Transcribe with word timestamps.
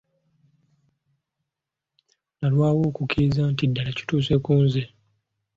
Nalwawo 2.39 2.81
okukikkiriza 2.89 3.41
nti 3.51 3.63
ddala 3.69 3.91
kituuse 3.97 4.33
ku 4.45 4.53
nze. 4.63 4.83